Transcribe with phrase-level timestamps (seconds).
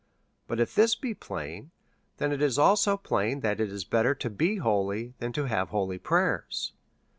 [0.47, 1.69] But if this be plain,
[2.17, 5.69] then it is also plain, that it is better to be holy than to have
[5.69, 6.73] holy prayers.